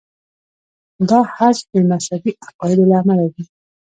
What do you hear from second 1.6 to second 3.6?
د مذهبي عقایدو له امله وي.